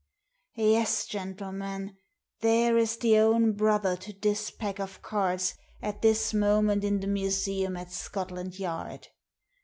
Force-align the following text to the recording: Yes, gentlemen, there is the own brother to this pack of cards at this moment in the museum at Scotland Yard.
Yes, 0.55 1.05
gentlemen, 1.05 1.95
there 2.39 2.75
is 2.75 2.97
the 2.97 3.19
own 3.19 3.53
brother 3.53 3.95
to 3.97 4.13
this 4.13 4.49
pack 4.49 4.79
of 4.79 5.03
cards 5.03 5.53
at 5.79 6.01
this 6.01 6.33
moment 6.33 6.83
in 6.83 7.01
the 7.01 7.07
museum 7.07 7.77
at 7.77 7.91
Scotland 7.91 8.57
Yard. 8.57 9.09